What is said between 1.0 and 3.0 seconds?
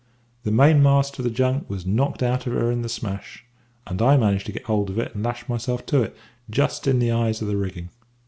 of the junk was knocked out of her in the